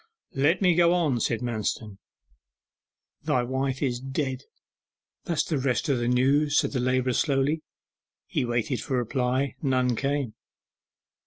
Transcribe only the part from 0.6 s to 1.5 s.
me go on,' said